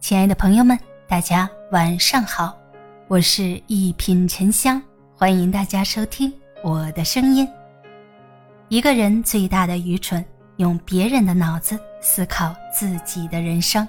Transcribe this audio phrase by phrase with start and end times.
[0.00, 2.56] 亲爱的朋友们，大家晚上好，
[3.08, 4.80] 我是一品沉香，
[5.14, 6.32] 欢迎大家收听
[6.62, 7.46] 我的声音。
[8.68, 10.24] 一个人最大的愚蠢，
[10.56, 13.86] 用别人的脑子思考自己的人生。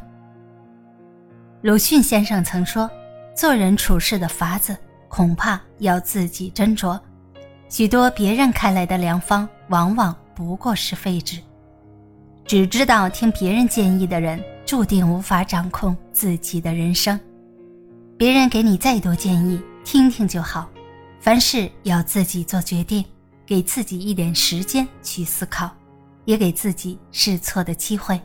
[1.62, 2.90] 鲁迅先生曾说
[3.36, 4.76] ：“做人处事的法子，
[5.08, 7.00] 恐怕要自己斟酌。
[7.70, 11.40] 许多别人开来的良方，往往不过是废纸。
[12.50, 17.20] 只知道听别人建议的人。”注定无法掌控自己的人生。
[18.16, 20.70] 别人给你再多建议，听听就好。
[21.20, 23.04] 凡事要自己做决定，
[23.48, 25.72] 给自己一点时间去思考，
[26.26, 28.22] 也给自己试错的机会。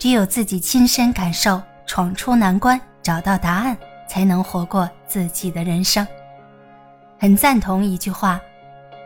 [0.00, 3.76] 只有自己亲身感受，闯出难关，找到答案，
[4.08, 6.04] 才能活过自己的人生。
[7.20, 8.40] 很赞同一句话：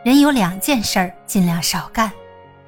[0.03, 2.11] 人有两件事儿尽量少干，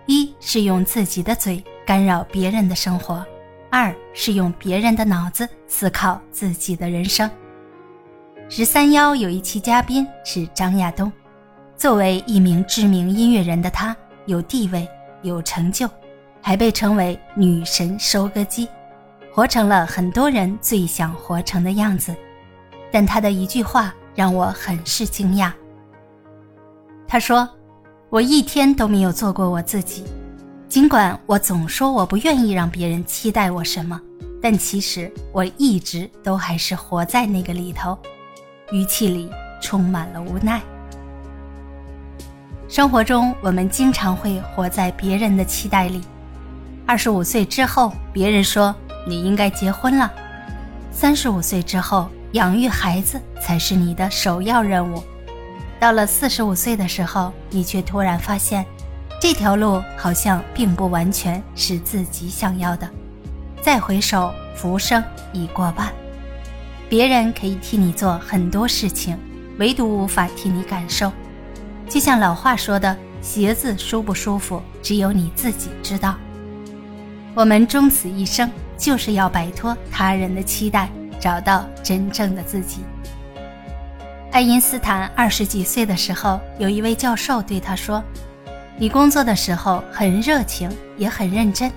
[0.09, 3.23] 一是用自己的嘴干扰别人的生活。
[3.69, 7.29] 二是用别人的脑子思考自己的人生。
[8.49, 11.13] 十三邀有一期嘉宾是张亚东，
[11.77, 14.89] 作为一名知名音乐人的他，有地位、
[15.21, 15.87] 有成就，
[16.41, 18.67] 还被称为“女神收割机”，
[19.31, 22.15] 活成了很多人最想活成的样子。
[22.89, 25.51] 但他的一句话让我很是惊讶。
[27.07, 27.47] 他说
[28.09, 30.03] ：“我一天都没有做过我自己。”
[30.69, 33.99] 尽管我总说我不愿意让别人期待我什么，
[34.39, 37.97] 但其实我一直都还是活在那个里头，
[38.71, 40.61] 语气里充满了无奈。
[42.67, 46.01] 生活中，我们经常会活在别人的期待里。
[46.85, 48.75] 二十五岁之后，别人说
[49.07, 50.07] 你应该结婚了；
[50.91, 55.03] 三十五岁之后，养育孩子才是你的首要任务；
[55.79, 58.65] 到了四十五岁的时候，你却突然发现。
[59.21, 62.89] 这条路好像并不完全是自己想要的，
[63.61, 65.03] 再回首，浮生
[65.33, 65.91] 已过半。
[66.87, 69.17] 别人可以替你做很多事情，
[69.57, 71.11] 唯独无法替你感受。
[71.89, 76.15] 就像老话说的：“鞋子舒不舒服，只有你自己知道。”
[77.35, 80.89] 我们终此一生，就是要摆脱他人的期待，
[81.19, 82.79] 找到真正的自己。
[84.31, 88.03] 爱因斯坦二十几岁的时候，有一位教授对他说。
[88.77, 91.69] 你工作的时候很热情，也很认真，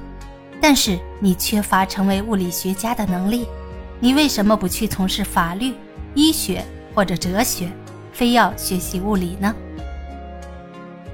[0.61, 3.49] 但是你缺乏成为物理学家的能力。
[3.99, 5.75] 你为什么不去从事法律、
[6.15, 6.63] 医学
[6.95, 7.69] 或者哲学，
[8.13, 9.53] 非要学习物理呢？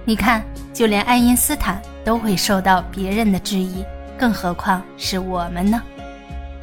[0.04, 0.44] 你看，
[0.74, 3.84] 就连爱因斯坦都会受到别人的质疑，
[4.18, 5.80] 更何况是我们呢？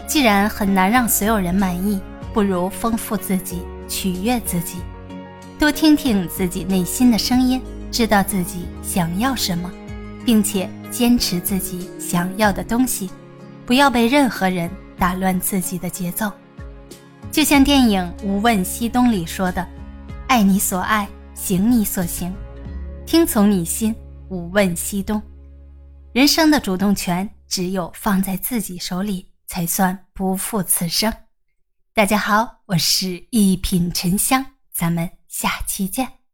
[0.05, 1.99] 既然很难让所有人满意，
[2.31, 4.77] 不如丰富自己，取悦自己，
[5.59, 7.61] 多听听自己内心的声音。
[7.91, 9.71] 知道自己想要什么，
[10.25, 13.09] 并且坚持自己想要的东西，
[13.65, 16.29] 不要被任何人打乱自己的节奏。
[17.31, 19.65] 就像电影《无问西东》里说的
[20.27, 22.33] ：“爱你所爱，行你所行，
[23.05, 23.95] 听从你心，
[24.27, 25.21] 无问西东。”
[26.11, 31.13] 人生的主动权只有放在自己手里，才算不负此生。
[31.95, 36.24] 大家好，我是一品沉香，咱们下期见。